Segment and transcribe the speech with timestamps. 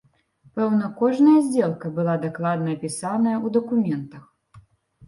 [0.55, 4.31] Пэўна, кожная здзелка была дакладна апісаная ў дакументах.